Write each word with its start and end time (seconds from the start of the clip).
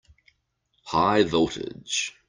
High 0.85 1.21
voltage! 1.25 2.15